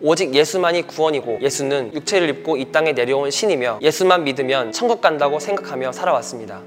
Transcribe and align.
오직 0.00 0.32
예수만이 0.32 0.86
구원이고 0.86 1.40
예수는 1.42 1.92
육체를 1.92 2.28
입고 2.28 2.56
이 2.56 2.70
땅에 2.70 2.92
내려온 2.92 3.30
신이며 3.30 3.80
예수만 3.82 4.22
믿으면 4.24 4.70
천국 4.70 5.00
간다고 5.00 5.40
생각하며 5.40 5.90
살아왔습니다. 5.90 6.62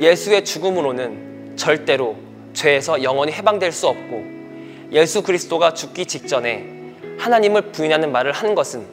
예수의 0.00 0.44
죽음으로는 0.44 1.56
절대로 1.56 2.16
죄에서 2.54 3.02
영원히 3.02 3.32
해방될 3.32 3.72
수 3.72 3.86
없고 3.86 4.24
예수 4.92 5.22
그리스도가 5.22 5.74
죽기 5.74 6.06
직전에 6.06 6.66
하나님을 7.18 7.72
부인하는 7.72 8.10
말을 8.12 8.32
하는 8.32 8.54
것은 8.54 8.86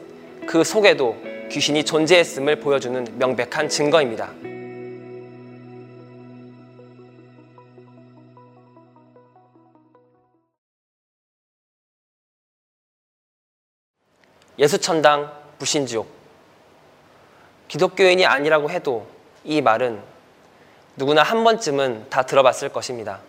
그 0.46 0.62
속에도 0.62 1.16
귀신이 1.50 1.84
존재했음을 1.84 2.56
보여주는 2.56 3.06
명백한 3.18 3.68
증거입니다. 3.68 4.32
예수천당 14.58 15.32
불신지옥 15.58 16.06
기독교인이 17.68 18.26
아니라고 18.26 18.70
해도 18.70 19.06
이 19.44 19.60
말은 19.60 20.02
누구나 20.96 21.22
한 21.22 21.44
번쯤은 21.44 22.10
다 22.10 22.22
들어봤을 22.22 22.70
것입니다. 22.70 23.20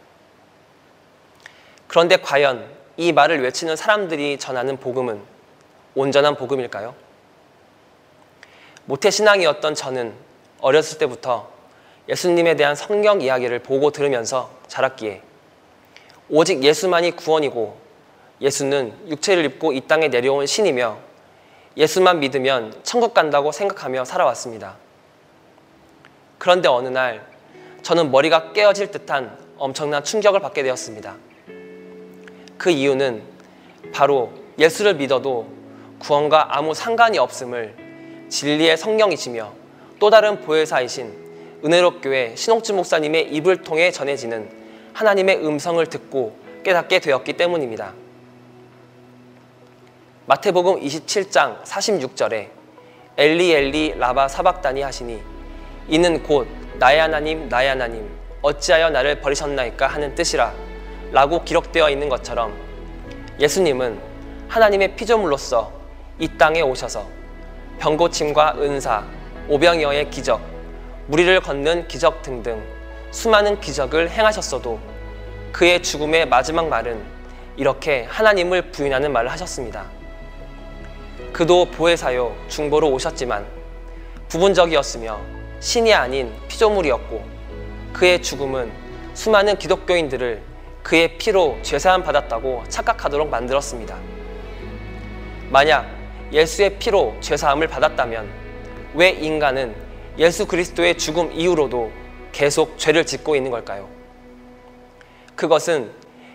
그런데 1.87 2.17
과연 2.17 2.67
이 2.97 3.13
말을 3.13 3.41
외치는 3.41 3.75
사람들이 3.75 4.39
전하는 4.39 4.77
복음은 4.77 5.21
온전한 5.95 6.35
복음일까요? 6.35 6.95
모태신앙이었던 8.85 9.75
저는 9.75 10.13
어렸을 10.59 10.97
때부터 10.97 11.49
예수님에 12.09 12.55
대한 12.55 12.75
성경 12.75 13.21
이야기를 13.21 13.59
보고 13.59 13.91
들으면서 13.91 14.49
자랐기에 14.67 15.21
오직 16.29 16.63
예수만이 16.63 17.11
구원이고 17.11 17.77
예수는 18.41 19.09
육체를 19.09 19.45
입고 19.45 19.73
이 19.73 19.81
땅에 19.81 20.07
내려온 20.07 20.45
신이며 20.47 21.10
예수만 21.77 22.19
믿으면 22.19 22.73
천국 22.83 23.13
간다고 23.13 23.51
생각하며 23.51 24.05
살아왔습니다. 24.05 24.75
그런데 26.37 26.67
어느 26.67 26.89
날 26.89 27.25
저는 27.81 28.11
머리가 28.11 28.51
깨어질 28.51 28.91
듯한 28.91 29.37
엄청난 29.57 30.03
충격을 30.03 30.39
받게 30.39 30.63
되었습니다. 30.63 31.15
그 32.57 32.69
이유는 32.69 33.23
바로 33.93 34.31
예수를 34.57 34.95
믿어도 34.95 35.47
구원과 35.99 36.57
아무 36.57 36.73
상관이 36.73 37.17
없음을 37.17 37.75
진리의 38.29 38.77
성령이시며 38.77 39.51
또 39.99 40.09
다른 40.09 40.41
보혜사이신 40.41 41.61
은혜롭교회 41.63 42.35
신옥주 42.35 42.73
목사님의 42.73 43.33
입을 43.33 43.61
통해 43.61 43.91
전해지는 43.91 44.49
하나님의 44.93 45.45
음성을 45.45 45.85
듣고 45.85 46.35
깨닫게 46.63 46.99
되었기 46.99 47.33
때문입니다. 47.33 47.93
마태복음 50.31 50.79
27장 50.79 51.61
46절에 51.63 52.47
엘리 53.17 53.51
엘리 53.51 53.95
라바 53.97 54.29
사박다니 54.29 54.81
하시니 54.81 55.21
이는 55.89 56.23
곧 56.23 56.47
나의 56.79 57.01
하나님 57.01 57.49
나의 57.49 57.67
하나님 57.67 58.09
어찌하여 58.41 58.91
나를 58.91 59.19
버리셨나이까 59.19 59.87
하는 59.87 60.15
뜻이라 60.15 60.53
라고 61.11 61.43
기록되어 61.43 61.89
있는 61.89 62.07
것처럼 62.07 62.57
예수님은 63.41 63.99
하나님의 64.47 64.95
피조물로서 64.95 65.69
이 66.17 66.29
땅에 66.37 66.61
오셔서 66.61 67.05
병고침과 67.79 68.55
은사, 68.57 69.03
오병이어의 69.49 70.11
기적, 70.11 70.39
무리를 71.07 71.41
걷는 71.41 71.89
기적 71.89 72.21
등등 72.21 72.63
수많은 73.11 73.59
기적을 73.59 74.09
행하셨어도 74.09 74.79
그의 75.51 75.83
죽음의 75.83 76.29
마지막 76.29 76.69
말은 76.69 77.03
이렇게 77.57 78.05
하나님을 78.09 78.71
부인하는 78.71 79.11
말을 79.11 79.29
하셨습니다. 79.29 79.99
그도 81.33 81.65
보혜사요 81.65 82.35
중보로 82.49 82.89
오셨지만 82.91 83.45
부분적이었으며 84.27 85.19
신이 85.59 85.93
아닌 85.93 86.33
피조물이었고 86.47 87.23
그의 87.93 88.21
죽음은 88.21 88.71
수많은 89.13 89.57
기독교인들을 89.57 90.41
그의 90.83 91.17
피로 91.17 91.57
죄사함 91.61 92.03
받았다고 92.03 92.63
착각하도록 92.67 93.29
만들었습니다. 93.29 93.97
만약 95.49 95.85
예수의 96.31 96.77
피로 96.79 97.15
죄사함을 97.19 97.67
받았다면 97.67 98.29
왜 98.95 99.09
인간은 99.09 99.75
예수 100.17 100.45
그리스도의 100.47 100.97
죽음 100.97 101.31
이후로도 101.31 101.91
계속 102.31 102.77
죄를 102.77 103.05
짓고 103.05 103.35
있는 103.35 103.51
걸까요? 103.51 103.87
그것은 105.35 105.91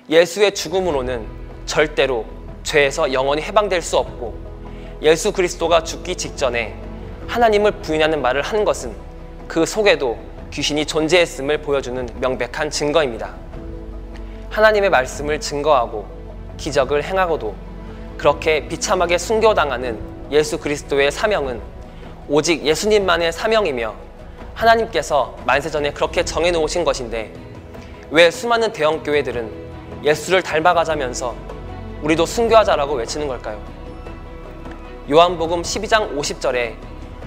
예수의 0.09 0.55
죽음으로는 0.55 1.27
절대로 1.67 2.25
죄에서 2.63 3.13
영원히 3.13 3.43
해방될 3.43 3.83
수 3.83 3.97
없고 3.97 4.46
예수 5.03 5.33
그리스도가 5.33 5.85
죽기 5.85 6.17
직전에 6.17 6.75
하나님을 7.27 7.73
부인하는 7.83 8.23
말을 8.23 8.43
한 8.43 8.65
것은 8.65 8.95
그 9.47 9.67
속에도 9.67 10.19
귀신이 10.51 10.87
존재했음을 10.87 11.59
보여주는 11.59 12.09
명백한 12.19 12.71
증거입니다. 12.71 13.35
하나님의 14.51 14.89
말씀을 14.89 15.39
증거하고 15.39 16.07
기적을 16.57 17.05
행하고도 17.05 17.55
그렇게 18.17 18.67
비참하게 18.69 19.19
순교당하는 19.19 20.01
예수 20.31 20.59
그리스도의 20.59 21.13
사명은 21.13 21.61
오직 22.29 22.65
예수님만의 22.65 23.33
사명이며 23.33 23.95
하나님께서 24.55 25.37
만세전에 25.45 25.93
그렇게 25.93 26.25
정해놓으신 26.25 26.85
것인데 26.85 27.33
왜 28.11 28.31
수많은 28.31 28.73
대형 28.73 29.03
교회들은 29.03 29.67
예수를 30.03 30.43
닮아가자면서 30.43 31.35
우리도 32.03 32.25
순교하자라고 32.25 32.95
외치는 32.95 33.29
걸까요? 33.29 33.76
요한복음 35.09 35.63
12장 35.63 36.19
50절에 36.19 36.75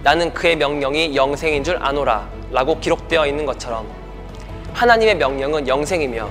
나는 0.03 0.34
그의 0.34 0.57
명령이 0.57 1.16
영생인 1.16 1.63
줄 1.63 1.78
아노라 1.81 2.28
라고 2.51 2.78
기록되어 2.78 3.25
있는 3.25 3.45
것처럼 3.45 3.88
하나님의 4.73 5.16
명령은 5.16 5.66
영생이며 5.66 6.29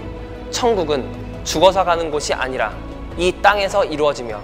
천국은 0.50 1.08
죽어서 1.44 1.84
가는 1.84 2.10
곳이 2.10 2.34
아니라 2.34 2.76
이 3.16 3.32
땅에서 3.41 3.87
이루어지며 3.87 4.42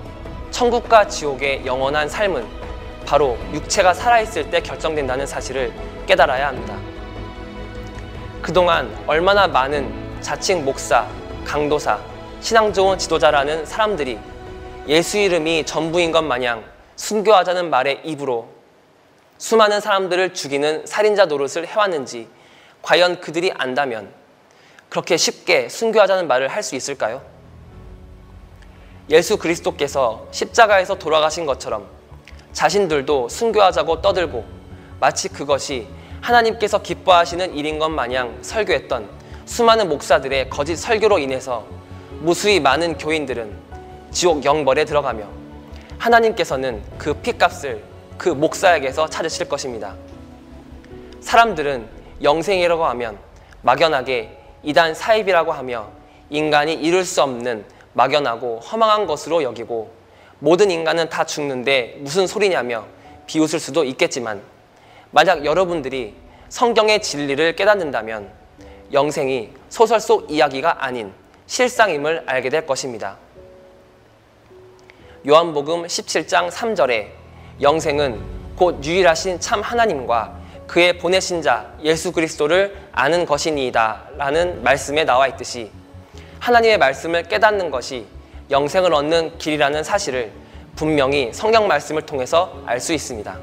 천국과 0.51 1.07
지옥의 1.07 1.67
영원한 1.67 2.09
삶은 2.09 2.47
바로 3.05 3.37
육체가 3.53 3.93
살아있을 3.93 4.49
때 4.51 4.63
결정된다는 4.63 5.27
사실을 5.27 5.75
깨달아야 6.07 6.49
합니다. 6.49 6.75
그동안 8.41 8.91
얼마나 9.07 9.47
많은 9.47 9.93
자칭 10.23 10.65
목사, 10.65 11.07
강도사, 11.45 11.99
신앙 12.41 12.73
좋은 12.73 12.97
지도자라는 12.97 13.67
사람들이 13.67 14.19
예수 14.89 15.19
이름이 15.19 15.65
전부인 15.67 16.11
것 16.11 16.25
마냥 16.25 16.65
순교하자는 16.97 17.71
말의 17.71 18.01
입으로 18.05 18.49
수많은 19.39 19.81
사람들을 19.81 20.35
죽이는 20.35 20.87
살인자 20.87 21.27
노릇을 21.27 21.67
해왔는지 21.67 22.29
과연 22.83 23.21
그들이 23.21 23.53
안다면 23.53 24.13
그렇게 24.89 25.17
쉽게 25.17 25.69
순교하자는 25.69 26.29
말을 26.29 26.49
할 26.49 26.63
수 26.63 26.77
있을까요? 26.77 27.23
예수 29.11 29.37
그리스도께서 29.37 30.27
십자가에서 30.31 30.95
돌아가신 30.95 31.45
것처럼 31.45 31.87
자신들도 32.53 33.29
순교하자고 33.29 34.01
떠들고 34.01 34.45
마치 35.01 35.29
그것이 35.29 35.89
하나님께서 36.23 36.81
기뻐하시는 36.81 37.55
일인 37.55 37.79
것 37.79 37.91
마냥 37.91 38.39
설교했던 38.41 39.11
수많은 39.45 39.89
목사들의 39.91 40.49
거짓 40.49 40.77
설교로 40.77 41.19
인해서 41.19 41.67
무수히 42.21 42.61
많은 42.61 42.97
교인들은 42.97 43.55
지옥 44.11 44.43
영벌에 44.45 44.87
들어가며 44.87 45.44
하나님께서는 45.99 46.83
그 46.99 47.15
핏값을 47.15 47.83
그 48.19 48.29
목사에게서 48.29 49.09
찾으실 49.09 49.49
것입니다. 49.49 49.95
사람들은 51.21 51.89
영생이라고 52.23 52.85
하면 52.87 53.19
막연하게 53.63 54.39
이단 54.63 54.95
사입이라고 54.95 55.53
하며 55.53 55.91
인간이 56.31 56.75
이룰 56.75 57.05
수 57.05 57.23
없는 57.23 57.65
막연하고 57.93 58.61
허망한 58.61 59.07
것으로 59.07 59.43
여기고 59.43 59.93
모든 60.39 60.71
인간은 60.71 61.09
다 61.09 61.25
죽는데 61.25 61.97
무슨 62.01 62.27
소리냐며 62.27 62.87
비웃을 63.27 63.59
수도 63.59 63.85
있겠지만 63.85 64.43
만약 65.11 65.45
여러분들이 65.45 66.15
성경의 66.49 67.03
진리를 67.03 67.57
깨닫는다면 67.57 68.31
영생이 68.93 69.51
소설 69.69 70.01
속 70.01 70.31
이야기가 70.31 70.85
아닌 70.85 71.13
실상임을 71.47 72.25
알게 72.27 72.49
될 72.49 72.67
것입니다. 72.67 73.17
요한복음 75.27 75.85
17장 75.85 76.51
3절에 76.51 77.09
영생은 77.61 78.21
곧 78.57 78.85
유일하신 78.85 79.41
참 79.41 79.63
하나님과 79.63 80.39
그의 80.67 80.99
보내신 80.99 81.41
자 81.41 81.73
예수 81.83 82.13
그리스도를 82.13 82.77
아는 82.93 83.25
것이니이다 83.25 84.09
라는 84.17 84.63
말씀에 84.63 85.05
나와 85.05 85.27
있듯이 85.29 85.71
하나님의 86.41 86.79
말씀을 86.79 87.23
깨닫는 87.23 87.71
것이 87.71 88.07
영생을 88.51 88.93
얻는 88.93 89.39
길이라는 89.39 89.83
사실을 89.83 90.31
분명히 90.77 91.33
성경 91.33 91.69
말씀을 91.69 92.03
통해서 92.03 92.63
알 92.67 92.79
수 92.81 92.93
있습니다. 92.93 93.39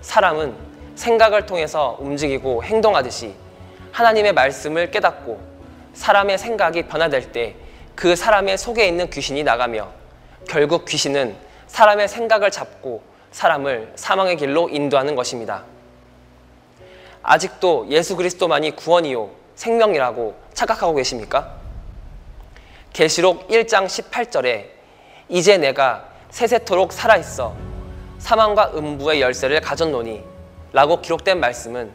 사람은 0.00 0.54
생각을 0.94 1.46
통해서 1.46 1.96
움직이고 2.00 2.62
행동하듯이 2.62 3.34
하나님의 3.92 4.32
말씀을 4.32 4.90
깨닫고 4.90 5.40
사람의 5.94 6.38
생각이 6.38 6.84
변화될 6.84 7.32
때 7.32 7.56
그 8.00 8.16
사람의 8.16 8.56
속에 8.56 8.88
있는 8.88 9.10
귀신이 9.10 9.42
나가며 9.42 9.99
결국 10.48 10.84
귀신은 10.84 11.36
사람의 11.66 12.08
생각을 12.08 12.50
잡고 12.50 13.02
사람을 13.30 13.92
사망의 13.94 14.36
길로 14.36 14.68
인도하는 14.68 15.14
것입니다. 15.14 15.64
아직도 17.22 17.86
예수 17.90 18.16
그리스도만이 18.16 18.76
구원이요 18.76 19.30
생명이라고 19.54 20.34
착각하고 20.54 20.94
계십니까? 20.94 21.54
계시록 22.92 23.48
1장 23.48 23.86
18절에 23.86 24.66
이제 25.28 25.58
내가 25.58 26.08
세세토록 26.30 26.92
살아 26.92 27.16
있어 27.16 27.54
사망과 28.18 28.72
음부의 28.74 29.20
열쇠를 29.20 29.60
가졌노니 29.60 30.22
라고 30.72 31.00
기록된 31.00 31.40
말씀은 31.40 31.90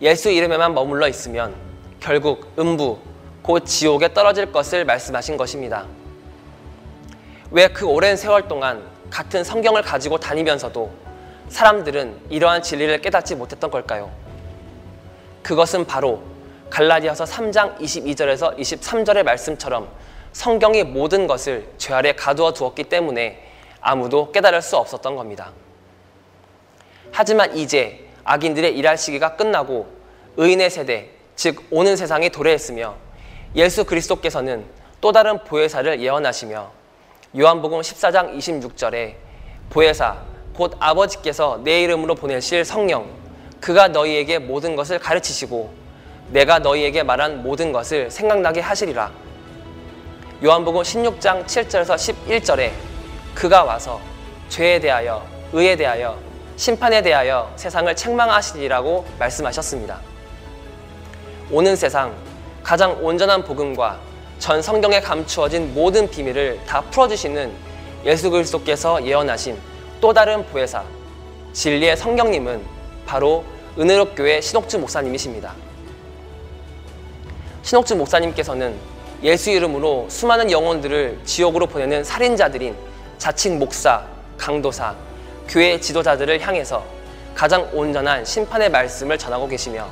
예수 0.00 0.30
이름에만 0.30 0.74
머물러 0.74 1.08
있으면 1.08 1.54
결국 2.00 2.52
음부, 2.58 2.98
곧 3.42 3.64
지옥에 3.66 4.12
떨어질 4.12 4.52
것을 4.52 4.84
말씀하신 4.84 5.36
것입니다. 5.36 5.86
왜 7.50 7.68
그 7.68 7.86
오랜 7.86 8.16
세월 8.16 8.46
동안 8.46 8.86
같은 9.08 9.42
성경을 9.42 9.80
가지고 9.82 10.18
다니면서도 10.18 10.90
사람들은 11.48 12.20
이러한 12.28 12.62
진리를 12.62 13.00
깨닫지 13.00 13.36
못했던 13.36 13.70
걸까요? 13.70 14.10
그것은 15.42 15.86
바로 15.86 16.22
갈라디아서 16.68 17.24
3장 17.24 17.78
22절에서 17.78 18.58
23절의 18.58 19.22
말씀처럼 19.22 19.88
성경이 20.32 20.84
모든 20.84 21.26
것을 21.26 21.66
죄 21.78 21.94
아래 21.94 22.12
가두어 22.12 22.52
두었기 22.52 22.84
때문에 22.84 23.42
아무도 23.80 24.30
깨달을 24.30 24.60
수 24.60 24.76
없었던 24.76 25.16
겁니다. 25.16 25.52
하지만 27.12 27.56
이제 27.56 28.06
악인들의 28.24 28.76
일할 28.76 28.98
시기가 28.98 29.36
끝나고 29.36 29.88
의인의 30.36 30.68
세대, 30.68 31.08
즉 31.34 31.64
오는 31.70 31.96
세상이 31.96 32.28
도래했으며 32.28 32.94
예수 33.56 33.84
그리스도께서는 33.86 34.66
또 35.00 35.12
다른 35.12 35.42
보혜사를 35.44 35.98
예언하시며 36.02 36.77
요한복음 37.36 37.82
14장 37.82 38.34
26절에 38.38 39.16
보혜사 39.68 40.16
곧 40.54 40.74
아버지께서 40.80 41.60
내 41.62 41.82
이름으로 41.82 42.14
보내실 42.14 42.64
성령 42.64 43.06
그가 43.60 43.88
너희에게 43.88 44.38
모든 44.38 44.76
것을 44.76 44.98
가르치시고 44.98 45.70
내가 46.30 46.58
너희에게 46.58 47.02
말한 47.02 47.42
모든 47.42 47.70
것을 47.70 48.10
생각나게 48.10 48.60
하시리라. 48.60 49.12
요한복음 50.42 50.80
16장 50.80 51.44
7절에서 51.44 51.96
11절에 51.96 52.70
그가 53.34 53.62
와서 53.62 54.00
죄에 54.48 54.80
대하여 54.80 55.22
의에 55.52 55.76
대하여 55.76 56.18
심판에 56.56 57.02
대하여 57.02 57.52
세상을 57.56 57.94
책망하시리라고 57.94 59.04
말씀하셨습니다. 59.18 60.00
오는 61.50 61.76
세상 61.76 62.14
가장 62.62 63.04
온전한 63.04 63.44
복음과 63.44 64.07
전 64.48 64.62
성경에 64.62 64.98
감추어진 65.02 65.74
모든 65.74 66.08
비밀을 66.08 66.60
다 66.64 66.80
풀어주시는 66.80 67.52
예수 68.06 68.30
그리스도께서 68.30 69.04
예언하신 69.04 69.58
또 70.00 70.14
다른 70.14 70.42
보혜사 70.46 70.82
진리의 71.52 71.98
성령님은 71.98 72.64
바로 73.04 73.44
은혜롭 73.78 74.14
교회 74.16 74.40
신옥주 74.40 74.78
목사님이십니다. 74.78 75.52
신옥주 77.60 77.96
목사님께서는 77.96 78.74
예수 79.22 79.50
이름으로 79.50 80.06
수많은 80.08 80.50
영혼들을 80.50 81.20
지옥으로 81.26 81.66
보내는 81.66 82.02
살인자들인 82.02 82.74
자칭 83.18 83.58
목사, 83.58 84.06
강도사, 84.38 84.96
교회 85.46 85.78
지도자들을 85.78 86.40
향해서 86.40 86.82
가장 87.34 87.68
온전한 87.74 88.24
심판의 88.24 88.70
말씀을 88.70 89.18
전하고 89.18 89.46
계시며 89.46 89.86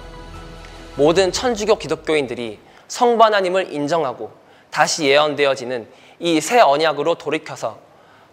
모든 0.95 1.31
천주교 1.31 1.77
기독교인들이 1.77 2.59
성부 2.89 3.23
하나님을 3.23 3.71
인정하고 3.71 4.46
다시 4.77 5.07
예언되어지는 5.07 5.89
이 6.19 6.39
새 6.39 6.61
언약으로 6.61 7.15
돌이켜서 7.15 7.79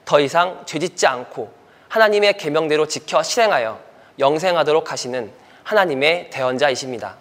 더 0.03 0.19
이상 0.19 0.63
죄짓지 0.65 1.07
않고 1.07 1.49
하나님의 1.87 2.37
계명대로 2.37 2.85
지켜 2.85 3.23
실행하여 3.23 3.79
영생하도록 4.19 4.91
하시는 4.91 5.31
하나님의 5.63 6.31
대언자이십니다. 6.31 7.15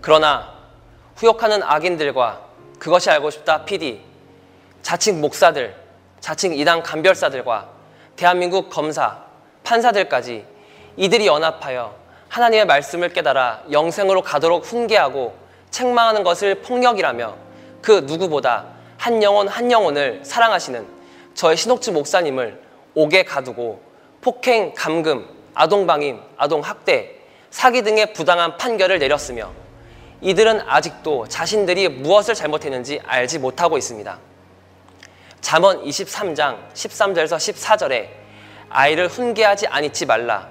그러나 0.00 0.50
후욕하는 1.16 1.62
악인들과 1.62 2.40
그것이 2.78 3.10
알고 3.10 3.28
싶다 3.28 3.66
PD, 3.66 4.00
자칭 4.80 5.20
목사들, 5.20 5.76
자칭 6.20 6.54
이단 6.54 6.82
간별사들과 6.82 7.68
대한민국 8.16 8.70
검사, 8.70 9.24
판사들까지 9.62 10.46
이들이 10.96 11.26
연합하여 11.26 11.94
하나님의 12.30 12.64
말씀을 12.64 13.10
깨달아 13.10 13.64
영생으로 13.70 14.22
가도록 14.22 14.64
훈계하고 14.64 15.36
책망하는 15.70 16.24
것을 16.24 16.62
폭력이라며 16.62 17.45
그 17.86 18.02
누구보다 18.04 18.66
한 18.98 19.22
영혼 19.22 19.46
한 19.46 19.70
영혼을 19.70 20.20
사랑하시는 20.24 20.84
저의 21.34 21.56
신옥주 21.56 21.92
목사님을 21.92 22.60
옥에 22.96 23.22
가두고 23.22 23.80
폭행, 24.20 24.74
감금, 24.74 25.24
아동방임, 25.54 26.20
아동학대, 26.36 27.14
사기 27.50 27.82
등의 27.82 28.12
부당한 28.12 28.56
판결을 28.56 28.98
내렸으며 28.98 29.52
이들은 30.20 30.62
아직도 30.66 31.28
자신들이 31.28 31.88
무엇을 31.88 32.34
잘못했는지 32.34 33.00
알지 33.06 33.38
못하고 33.38 33.78
있습니다. 33.78 34.18
잠언 35.40 35.84
23장 35.84 36.56
13절에서 36.74 37.36
14절에 37.36 38.08
아이를 38.68 39.06
훈계하지 39.06 39.68
아니지 39.68 40.06
말라. 40.06 40.48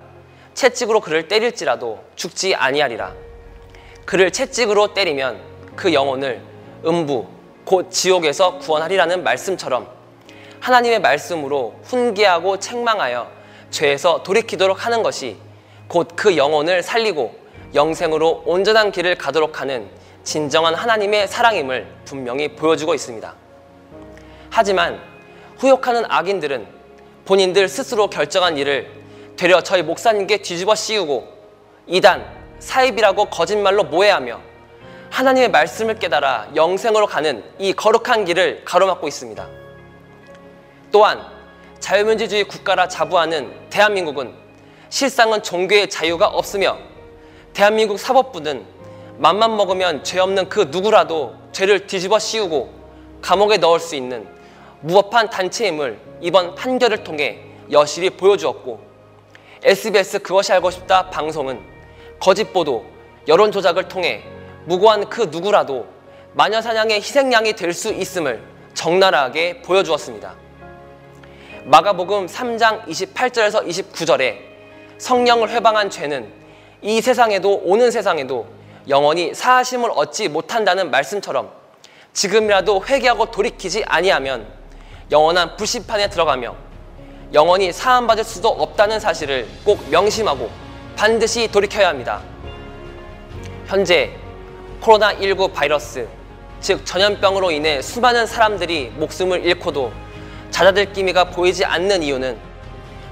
채찍으로 0.54 1.02
그를 1.02 1.28
때릴지라도 1.28 2.02
죽지 2.16 2.56
아니하리라. 2.56 3.14
그를 4.06 4.32
채찍으로 4.32 4.94
때리면 4.94 5.42
그 5.76 5.92
영혼을 5.94 6.55
음부 6.86 7.26
곧 7.66 7.90
지옥에서 7.92 8.60
구원하리라는 8.60 9.24
말씀처럼 9.24 9.88
하나님의 10.60 11.00
말씀으로 11.00 11.80
훈계하고 11.84 12.60
책망하여 12.60 13.30
죄에서 13.72 14.24
돌이키도록 14.24 14.86
하는 14.86 15.04
것이 15.04 15.38
곧 15.88 16.16
그 16.16 16.38
영혼을 16.38 16.82
살리고 16.82 17.36
영생으로 17.74 18.44
온전한 18.46 18.92
길을 18.92 19.16
가도록 19.16 19.62
하는 19.62 19.88
진정한 20.24 20.74
하나님의 20.74 21.28
사랑임을 21.28 21.88
분명히 22.06 22.56
보여주고 22.56 22.94
있습니다. 22.96 23.36
하지만 24.50 25.00
후욕하는 25.58 26.04
악인들은 26.08 26.66
본인들 27.26 27.68
스스로 27.68 28.10
결정한 28.10 28.58
일을 28.58 28.90
되려 29.36 29.62
저희 29.62 29.84
목사님께 29.84 30.38
뒤집어 30.38 30.74
씌우고 30.74 31.28
이단, 31.88 32.26
사입이라고 32.60 33.26
거짓말로 33.26 33.84
모해하며 33.84 34.40
하나님의 35.10 35.50
말씀을 35.50 35.98
깨달아 36.00 36.50
영생으로 36.56 37.08
가는 37.08 37.44
이 37.58 37.74
거룩한 37.74 38.26
길을 38.26 38.64
가로막고 38.66 39.08
있습니다. 39.08 39.48
또한 40.92 41.26
자유민주주의 41.80 42.44
국가라 42.46 42.88
자부하는 42.88 43.70
대한민국은 43.70 44.34
실상은 44.90 45.44
종교의 45.44 45.90
자유가 45.90 46.28
없으며 46.28 46.78
대한민국 47.54 48.00
사법부는 48.00 48.66
맘만 49.18 49.56
먹으면 49.56 50.04
죄 50.04 50.20
없는 50.20 50.50
그 50.50 50.68
누구라도 50.72 51.36
죄를 51.52 51.88
뒤집어 51.88 52.20
씌우고 52.20 52.74
감옥에 53.22 53.58
넣을 53.58 53.80
수 53.80 53.96
있는 53.96 54.28
무법한 54.82 55.30
단체임을 55.30 56.00
이번 56.22 56.56
판결을 56.56 57.04
통해 57.04 57.42
여실히 57.72 58.10
보여주었고 58.10 58.80
SBS 59.64 60.20
그것이 60.20 60.54
알고 60.54 60.70
싶다 60.70 61.10
방송은 61.10 61.60
거짓 62.20 62.54
보도, 62.54 62.86
여론 63.28 63.52
조작을 63.52 63.88
통해 63.88 64.24
무고한 64.66 65.10
그 65.10 65.28
누구라도 65.32 65.88
마녀 66.34 66.62
사냥의 66.62 66.98
희생양이 66.98 67.54
될 67.54 67.74
수 67.74 67.94
있음을 67.94 68.42
적나라하게 68.74 69.62
보여주었습니다. 69.62 70.34
마가복음 71.66 72.28
3장 72.28 72.86
28절에서 72.86 73.66
29절에 73.68 74.38
성령을 74.98 75.50
회방한 75.50 75.90
죄는 75.90 76.32
이 76.82 77.02
세상에도 77.02 77.62
오는 77.64 77.90
세상에도 77.90 78.48
영원히 78.88 79.34
사하심을 79.34 79.90
얻지 79.96 80.30
못한다는 80.30 80.92
말씀처럼 80.92 81.52
지금이라도 82.14 82.86
회개하고 82.86 83.32
돌이키지 83.32 83.84
아니하면 83.88 84.46
영원한 85.12 85.56
불심판에 85.56 86.10
들어가며 86.10 86.56
영원히 87.34 87.72
사함받을 87.72 88.24
수도 88.24 88.50
없다는 88.50 89.00
사실을 89.00 89.48
꼭 89.64 89.90
명심하고 89.90 90.50
반드시 90.96 91.48
돌이켜야 91.52 91.90
합니다. 91.90 92.22
현재 93.66 94.12
코로나19 94.86 95.52
바이러스, 95.52 96.08
즉 96.62 96.86
전염병으로 96.86 97.50
인해 97.50 97.82
수많은 97.82 98.28
사람들이 98.28 98.92
목숨을 98.96 99.44
잃고도 99.44 99.92
잦아들 100.52 100.94
기미가 100.94 101.26
보이지 101.26 101.66
않는 101.66 102.04
이유는 102.04 102.38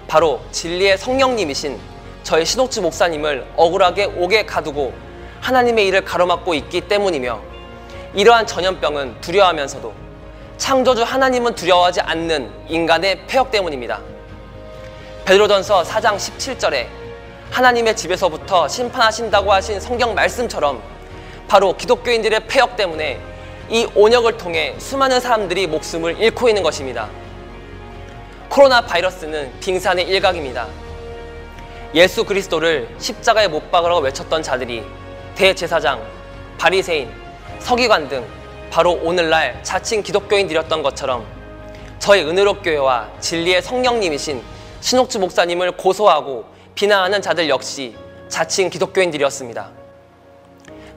바로 0.08 0.40
진리의 0.52 1.00
성령님이신 1.00 1.80
저희 2.22 2.46
신옥주 2.46 2.84
목사님을 2.84 3.48
억울하게 3.56 4.06
옥에 4.06 4.46
가두고 4.46 4.94
하나님의 5.42 5.88
일을 5.88 6.06
가로막고 6.06 6.54
있기 6.54 6.82
때문이며 6.82 7.42
이러한 8.14 8.46
전염병은 8.46 9.22
두려워하면서도 9.22 9.94
창조주 10.58 11.02
하나님은 11.02 11.56
두려워하지 11.56 12.02
않는 12.02 12.52
인간의 12.70 13.26
폐역 13.26 13.50
때문입니다. 13.50 14.00
베드로전서 15.26 15.82
4장 15.84 16.18
17절에 16.18 16.88
하나님의 17.50 17.96
집에서부터 17.96 18.68
심판하신다고 18.68 19.52
하신 19.52 19.80
성경 19.80 20.14
말씀처럼 20.14 20.93
바로 21.54 21.78
기독교인들의 21.78 22.48
폐역 22.48 22.76
때문에 22.76 23.20
이 23.70 23.88
온역을 23.94 24.38
통해 24.38 24.74
수많은 24.80 25.20
사람들이 25.20 25.68
목숨을 25.68 26.20
잃고 26.20 26.50
있는 26.50 26.64
것입니다. 26.64 27.08
코로나 28.50 28.82
바이러스는 28.82 29.60
빙산의 29.60 30.08
일각입니다. 30.08 30.68
예수 31.94 32.24
그리스도를 32.24 32.90
십자가에 32.98 33.50
못 33.50 33.70
박으라고 33.70 34.00
외쳤던 34.00 34.42
자들이 34.42 34.84
대제사장, 35.36 36.02
바리새인, 36.58 37.12
서기관 37.60 38.10
등 38.10 38.26
바로 38.72 38.94
오늘날 38.94 39.60
자칭 39.62 40.02
기독교인들이었던 40.02 40.82
것처럼 40.82 41.24
저희 42.00 42.24
은혜로 42.24 42.64
교회와 42.64 43.12
진리의 43.20 43.62
성령님이신 43.62 44.42
신옥주 44.82 45.20
목사님을 45.20 45.74
고소하고 45.74 46.46
비난하는 46.74 47.22
자들 47.22 47.48
역시 47.48 47.96
자칭 48.28 48.72
기독교인들이었습니다. 48.72 49.83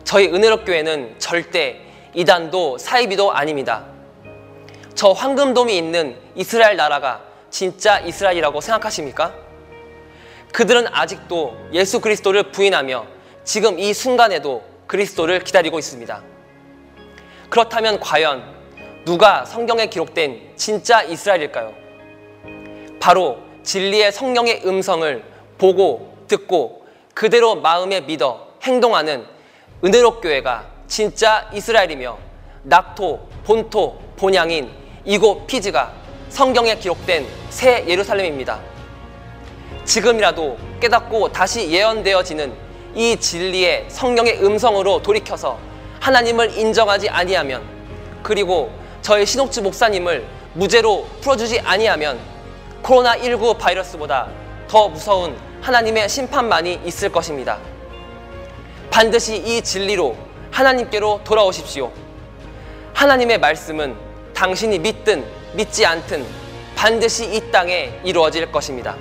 저희 0.06 0.28
은혜로 0.28 0.64
교회는 0.64 1.16
절대 1.18 1.80
이단도 2.14 2.78
사이비도 2.78 3.32
아닙니다. 3.32 3.84
저 4.94 5.10
황금돔이 5.10 5.76
있는 5.76 6.16
이스라엘 6.36 6.76
나라가 6.76 7.24
진짜 7.50 7.98
이스라엘이라고 7.98 8.60
생각하십니까? 8.60 9.34
그들은 10.52 10.86
아직도 10.92 11.56
예수 11.72 12.00
그리스도를 12.00 12.52
부인하며 12.52 13.04
지금 13.42 13.80
이 13.80 13.92
순간에도 13.92 14.62
그리스도를 14.86 15.40
기다리고 15.40 15.76
있습니다. 15.76 16.22
그렇다면 17.50 17.98
과연 17.98 18.44
누가 19.04 19.44
성경에 19.44 19.86
기록된 19.86 20.52
진짜 20.54 21.02
이스라엘일까요? 21.02 21.74
바로 23.00 23.38
진리의 23.64 24.12
성령의 24.12 24.62
음성을 24.66 25.24
보고 25.58 26.16
듣고 26.28 26.86
그대로 27.12 27.56
마음에 27.56 28.02
믿어 28.02 28.46
행동하는 28.62 29.34
은혜로 29.84 30.20
교회가 30.20 30.64
진짜 30.86 31.50
이스라엘이며 31.52 32.18
낙토, 32.62 33.28
본토, 33.44 33.98
본향인 34.16 34.70
이곳 35.04 35.46
피지가 35.46 35.92
성경에 36.30 36.76
기록된 36.76 37.26
새 37.50 37.84
예루살렘입니다. 37.86 38.58
지금이라도 39.84 40.56
깨닫고 40.80 41.30
다시 41.32 41.70
예언되어지는 41.70 42.52
이 42.94 43.16
진리의 43.16 43.86
성령의 43.88 44.42
음성으로 44.44 45.02
돌이켜서 45.02 45.58
하나님을 46.00 46.56
인정하지 46.58 47.08
아니하면 47.08 47.62
그리고 48.22 48.72
저희 49.02 49.26
신옥주 49.26 49.62
목사님을 49.62 50.26
무죄로 50.54 51.06
풀어주지 51.20 51.60
아니하면 51.60 52.18
코로나19 52.82 53.58
바이러스보다 53.58 54.28
더 54.66 54.88
무서운 54.88 55.36
하나님의 55.60 56.08
심판만이 56.08 56.80
있을 56.84 57.12
것입니다. 57.12 57.58
반드시 58.90 59.36
이 59.36 59.62
진리로 59.62 60.16
하나님께로 60.50 61.20
돌아오십시오. 61.24 61.92
하나님의 62.94 63.38
말씀은 63.38 63.94
당신이 64.34 64.78
믿든 64.78 65.24
믿지 65.54 65.84
않든 65.84 66.24
반드시 66.74 67.34
이 67.34 67.50
땅에 67.50 68.00
이루어질 68.04 68.50
것입니다. 68.52 68.96